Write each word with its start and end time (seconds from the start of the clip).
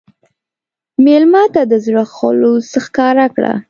مېلمه 1.05 1.43
ته 1.53 1.61
د 1.71 1.73
زړه 1.85 2.03
خلوص 2.15 2.67
ښکاره 2.85 3.25
کړه. 3.35 3.53